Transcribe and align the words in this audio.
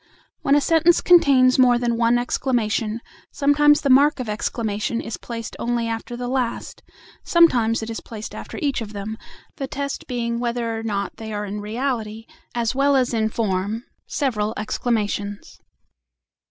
When 0.41 0.55
a 0.55 0.61
sentence 0.61 0.99
contains 0.99 1.59
more 1.59 1.77
than 1.77 1.95
one 1.95 2.17
exclamation, 2.17 3.01
sometimes 3.31 3.81
the 3.81 3.89
mark 3.91 4.19
of 4.19 4.27
exclamation 4.27 4.99
is 4.99 5.15
placed 5.15 5.55
only 5.59 5.87
after 5.87 6.17
the 6.17 6.27
last, 6.27 6.81
sometimes 7.23 7.83
it 7.83 7.89
is 7.91 8.01
placed 8.01 8.33
after 8.33 8.57
each 8.63 8.81
of 8.81 8.93
them, 8.93 9.15
the 9.57 9.67
test 9.67 10.07
being 10.07 10.39
whether 10.39 10.75
or 10.75 10.81
not 10.81 11.17
they 11.17 11.31
are 11.31 11.45
in 11.45 11.61
reality, 11.61 12.25
as 12.55 12.73
well 12.73 12.95
as 12.95 13.13
in 13.13 13.29
form, 13.29 13.83
several 14.07 14.55
exclamations. 14.57 15.59